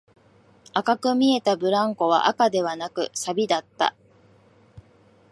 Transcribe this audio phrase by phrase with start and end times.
[0.73, 3.93] 赤く見えたブランコは赤ではなく、錆だった